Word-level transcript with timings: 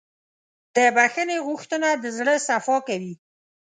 د 0.75 0.77
بښنې 0.95 1.37
غوښتنه 1.47 1.89
د 2.03 2.05
زړه 2.17 2.35
صفا 2.47 2.77
کوي. 2.87 3.13